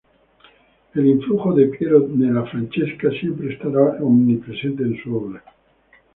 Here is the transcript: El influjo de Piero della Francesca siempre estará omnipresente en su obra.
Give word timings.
El 0.95 1.05
influjo 1.05 1.53
de 1.53 1.67
Piero 1.67 1.99
della 1.99 2.43
Francesca 2.47 3.11
siempre 3.11 3.53
estará 3.53 4.01
omnipresente 4.03 4.81
en 4.81 4.97
su 4.99 5.15
obra. 5.15 5.43